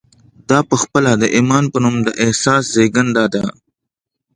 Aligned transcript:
دا 0.49 0.59
پخپله 0.69 1.11
د 1.21 1.23
ايمان 1.35 1.63
په 1.73 1.77
نوم 1.83 1.95
د 2.05 2.07
احساس 2.23 2.63
زېږنده 2.75 3.25
ده. 3.33 3.43